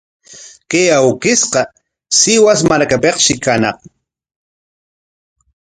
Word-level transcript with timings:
Chay 0.69 0.87
awkishqa 0.99 1.61
Sihuas 2.17 2.59
markapikshi 2.69 3.33
kañaq. 3.43 3.77